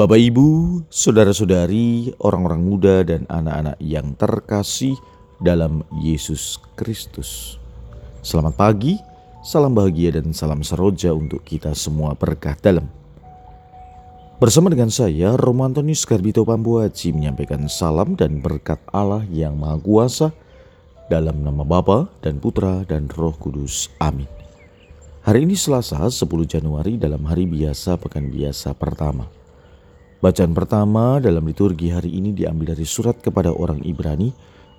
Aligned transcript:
Bapak, 0.00 0.16
ibu, 0.16 0.80
saudara-saudari, 0.88 2.16
orang-orang 2.24 2.64
muda, 2.64 3.04
dan 3.04 3.28
anak-anak 3.28 3.76
yang 3.84 4.16
terkasih 4.16 4.96
dalam 5.44 5.84
Yesus 6.00 6.56
Kristus, 6.72 7.60
selamat 8.24 8.56
pagi, 8.56 8.96
salam 9.44 9.76
bahagia, 9.76 10.16
dan 10.16 10.32
salam 10.32 10.64
seroja 10.64 11.12
untuk 11.12 11.44
kita 11.44 11.76
semua 11.76 12.16
berkah 12.16 12.56
dalam. 12.64 12.88
Bersama 14.40 14.72
dengan 14.72 14.88
saya, 14.88 15.36
Romantonius 15.36 16.08
Garbito 16.08 16.48
Pambuaci 16.48 17.12
menyampaikan 17.12 17.68
salam 17.68 18.16
dan 18.16 18.40
berkat 18.40 18.80
Allah 18.96 19.28
yang 19.28 19.60
Maha 19.60 19.76
Kuasa 19.84 20.32
dalam 21.12 21.44
nama 21.44 21.60
Bapa 21.60 22.08
dan 22.24 22.40
Putra 22.40 22.88
dan 22.88 23.04
Roh 23.12 23.36
Kudus. 23.36 23.92
Amin. 24.00 24.24
Hari 25.28 25.44
ini 25.44 25.60
Selasa 25.60 26.00
10 26.00 26.24
Januari 26.48 26.96
dalam 26.96 27.20
hari 27.28 27.44
biasa 27.44 28.00
pekan 28.00 28.32
biasa 28.32 28.72
pertama. 28.72 29.39
Bacaan 30.20 30.52
pertama 30.52 31.16
dalam 31.16 31.48
liturgi 31.48 31.88
hari 31.88 32.12
ini 32.12 32.36
diambil 32.36 32.76
dari 32.76 32.84
surat 32.84 33.16
kepada 33.24 33.56
orang 33.56 33.80
Ibrani 33.88 34.28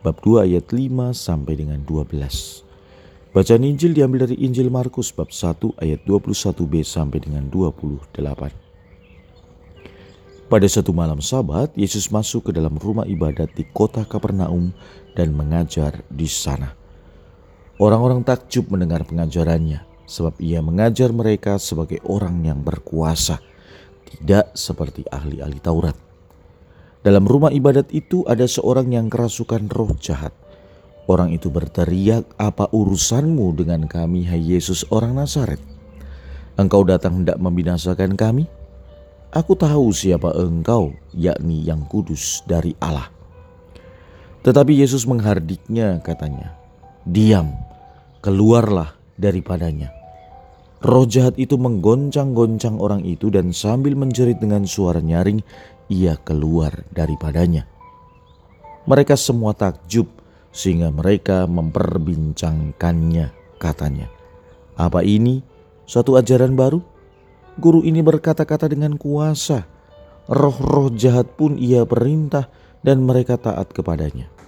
bab 0.05 0.22
2 0.22 0.45
ayat 0.45 0.70
5 0.70 1.18
sampai 1.18 1.58
dengan 1.58 1.82
12. 1.82 3.34
Bacaan 3.34 3.66
Injil 3.66 3.98
diambil 3.98 4.30
dari 4.30 4.38
Injil 4.38 4.70
Markus 4.70 5.09
bab 5.09 5.34
1 5.34 5.82
ayat 5.82 6.05
21b 6.05 6.85
sampai 6.85 7.26
dengan 7.26 7.49
28. 7.49 8.13
Pada 10.46 10.68
satu 10.70 10.94
malam 10.94 11.18
sabat, 11.26 11.73
Yesus 11.73 12.13
masuk 12.13 12.54
ke 12.54 12.62
dalam 12.62 12.77
rumah 12.77 13.10
ibadat 13.10 13.49
di 13.58 13.66
kota 13.66 14.05
Kapernaum 14.05 14.70
dan 15.18 15.34
mengajar 15.34 16.05
di 16.13 16.30
sana. 16.30 16.77
Orang-orang 17.82 18.21
takjub 18.21 18.70
mendengar 18.70 19.10
pengajarannya 19.10 20.05
sebab 20.05 20.38
ia 20.38 20.62
mengajar 20.62 21.10
mereka 21.10 21.58
sebagai 21.58 21.98
orang 22.05 22.46
yang 22.46 22.62
berkuasa, 22.62 23.41
tidak 24.12 24.52
seperti 24.52 25.08
ahli-ahli 25.08 25.60
Taurat. 25.64 25.96
Dalam 27.02 27.26
rumah 27.26 27.50
ibadat 27.50 27.90
itu 27.96 28.22
ada 28.30 28.46
seorang 28.46 28.94
yang 28.94 29.08
kerasukan 29.10 29.72
roh 29.72 29.96
jahat. 29.98 30.35
Orang 31.10 31.34
itu 31.34 31.49
berteriak, 31.49 32.30
"Apa 32.38 32.70
urusanmu 32.70 33.58
dengan 33.58 33.90
kami, 33.90 34.30
hai 34.30 34.38
Yesus, 34.38 34.85
orang 34.94 35.18
Nazaret? 35.18 35.58
Engkau 36.60 36.85
datang 36.85 37.24
hendak 37.24 37.41
membinasakan 37.41 38.13
kami? 38.13 38.46
Aku 39.34 39.58
tahu 39.58 39.90
siapa 39.96 40.35
engkau, 40.38 40.94
yakni 41.16 41.66
yang 41.66 41.90
kudus 41.90 42.46
dari 42.46 42.78
Allah." 42.78 43.10
Tetapi 44.46 44.78
Yesus 44.78 45.10
menghardiknya, 45.10 46.05
katanya, 46.05 46.54
"Diam, 47.02 47.50
keluarlah 48.22 48.94
daripadanya." 49.18 50.01
Roh 50.82 51.05
jahat 51.05 51.37
itu 51.37 51.62
menggoncang-goncang 51.62 52.82
orang 52.82 53.05
itu 53.05 53.29
dan 53.29 53.54
sambil 53.54 53.93
menjerit 53.93 54.41
dengan 54.41 54.65
suara 54.65 54.98
nyaring, 54.98 55.46
ia 55.93 56.18
keluar 56.18 56.73
daripadanya. 56.90 57.70
Mereka 58.90 59.13
semua 59.13 59.54
takjub 59.54 60.10
sehingga 60.49 60.90
mereka 60.90 61.46
memperbincangkannya, 61.46 63.29
katanya. 63.62 64.09
Apa 64.73 65.06
ini? 65.06 65.46
Suatu 65.85 66.18
ajaran 66.18 66.57
baru? 66.57 66.81
Guru 67.62 67.85
ini 67.85 68.01
berkata-kata 68.01 68.66
dengan 68.66 68.97
kuasa. 68.97 69.69
Roh-roh 70.25 70.90
jahat 70.97 71.38
pun 71.38 71.62
ia 71.62 71.85
perintah 71.85 72.50
dan 72.81 73.06
mereka 73.06 73.38
taat 73.38 73.69
kepadanya. 73.69 74.41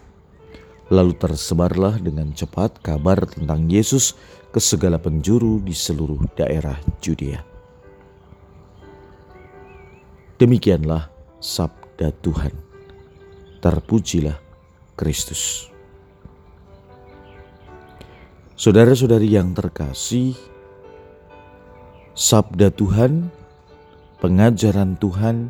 Lalu 0.93 1.17
tersebarlah 1.17 1.97
dengan 1.97 2.29
cepat 2.37 2.77
kabar 2.85 3.25
tentang 3.25 3.65
Yesus 3.65 4.13
ke 4.53 4.61
segala 4.61 5.01
penjuru 5.01 5.57
di 5.57 5.73
seluruh 5.73 6.21
daerah 6.37 6.77
Judea. 7.01 7.41
Demikianlah 10.37 11.09
sabda 11.41 12.13
Tuhan. 12.21 12.53
Terpujilah 13.57 14.37
Kristus. 14.93 15.73
Saudara-saudari 18.53 19.33
yang 19.33 19.49
terkasih, 19.57 20.37
sabda 22.13 22.69
Tuhan, 22.69 23.33
pengajaran 24.21 24.93
Tuhan, 25.01 25.49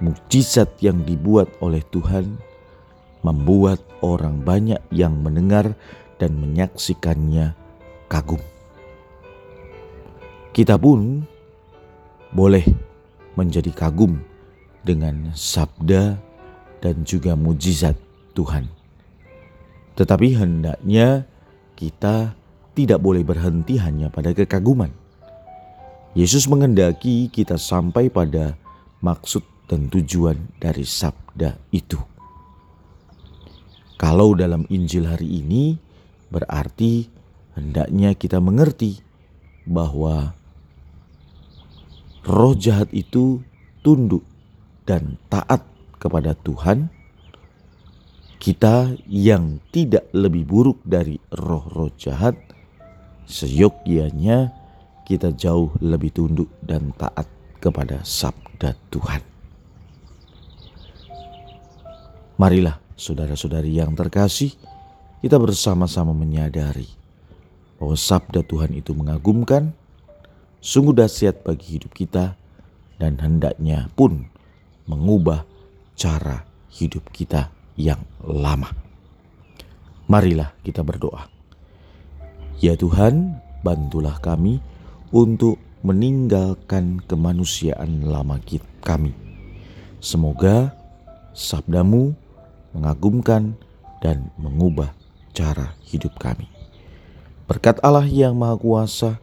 mukjizat 0.00 0.80
yang 0.80 1.04
dibuat 1.04 1.52
oleh 1.60 1.84
Tuhan 1.92 2.45
membuat 3.24 3.80
orang 4.04 4.42
banyak 4.42 4.80
yang 4.92 5.16
mendengar 5.20 5.76
dan 6.16 6.36
menyaksikannya 6.40 7.52
kagum. 8.08 8.40
Kita 10.56 10.80
pun 10.80 11.24
boleh 12.32 12.64
menjadi 13.36 13.68
kagum 13.76 14.16
dengan 14.80 15.32
sabda 15.36 16.16
dan 16.80 17.04
juga 17.04 17.36
mujizat 17.36 17.96
Tuhan. 18.32 18.68
Tetapi 19.96 20.28
hendaknya 20.36 21.24
kita 21.76 22.36
tidak 22.76 23.00
boleh 23.00 23.24
berhenti 23.24 23.80
hanya 23.80 24.12
pada 24.12 24.32
kekaguman. 24.36 24.92
Yesus 26.16 26.48
mengendaki 26.48 27.28
kita 27.28 27.60
sampai 27.60 28.08
pada 28.08 28.56
maksud 29.04 29.44
dan 29.68 29.92
tujuan 29.92 30.36
dari 30.56 30.84
sabda 30.84 31.60
itu. 31.72 32.15
Kalau 33.96 34.36
dalam 34.36 34.68
Injil 34.68 35.08
hari 35.08 35.40
ini 35.40 35.80
berarti 36.28 37.08
hendaknya 37.56 38.12
kita 38.12 38.44
mengerti 38.44 39.00
bahwa 39.64 40.36
roh 42.28 42.52
jahat 42.52 42.92
itu 42.92 43.40
tunduk 43.80 44.20
dan 44.84 45.16
taat 45.32 45.64
kepada 45.96 46.36
Tuhan, 46.36 46.92
kita 48.36 48.94
yang 49.08 49.64
tidak 49.72 50.06
lebih 50.12 50.44
buruk 50.44 50.78
dari 50.84 51.16
roh-roh 51.32 51.90
jahat, 51.96 52.36
seyogyanya 53.24 54.52
kita 55.08 55.32
jauh 55.32 55.72
lebih 55.80 56.12
tunduk 56.12 56.52
dan 56.60 56.92
taat 56.94 57.26
kepada 57.58 58.04
sabda 58.04 58.76
Tuhan. 58.92 59.24
Marilah 62.36 62.85
saudara-saudari 62.96 63.76
yang 63.76 63.92
terkasih, 63.92 64.56
kita 65.20 65.36
bersama-sama 65.36 66.16
menyadari 66.16 66.88
bahwa 67.76 67.96
sabda 67.96 68.40
Tuhan 68.40 68.72
itu 68.72 68.96
mengagumkan, 68.96 69.76
sungguh 70.64 70.96
dahsyat 70.96 71.44
bagi 71.44 71.76
hidup 71.76 71.92
kita, 71.92 72.34
dan 72.96 73.20
hendaknya 73.20 73.92
pun 73.92 74.24
mengubah 74.88 75.44
cara 75.92 76.48
hidup 76.72 77.12
kita 77.12 77.52
yang 77.76 78.00
lama. 78.24 78.72
Marilah 80.08 80.56
kita 80.64 80.80
berdoa. 80.80 81.28
Ya 82.56 82.72
Tuhan, 82.72 83.36
bantulah 83.60 84.16
kami 84.24 84.64
untuk 85.12 85.60
meninggalkan 85.84 87.04
kemanusiaan 87.04 88.08
lama 88.08 88.40
kami. 88.80 89.12
Semoga 90.00 90.72
sabdamu 91.36 92.16
mengagumkan 92.76 93.56
dan 94.04 94.28
mengubah 94.36 94.92
cara 95.32 95.72
hidup 95.88 96.20
kami. 96.20 96.44
Berkat 97.48 97.80
Allah 97.80 98.04
yang 98.04 98.36
Maha 98.36 98.60
Kuasa, 98.60 99.16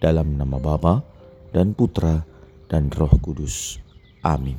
dalam 0.00 0.36
nama 0.36 0.56
Bapa 0.60 1.04
dan 1.52 1.76
Putra 1.76 2.24
dan 2.68 2.92
Roh 2.92 3.12
Kudus. 3.20 3.80
Amin. 4.24 4.56